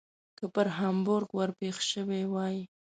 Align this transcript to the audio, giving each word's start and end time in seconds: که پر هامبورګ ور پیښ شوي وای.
که 0.37 0.45
پر 0.53 0.67
هامبورګ 0.77 1.29
ور 1.37 1.49
پیښ 1.59 1.75
شوي 1.91 2.23
وای. 2.33 2.57